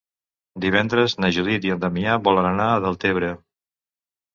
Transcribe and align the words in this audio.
Divendres 0.65 1.15
na 1.25 1.31
Judit 1.37 1.69
i 1.69 1.75
en 1.75 1.85
Damià 1.85 2.19
volen 2.31 2.51
anar 2.57 2.69
a 2.79 2.85
Deltebre. 2.91 3.35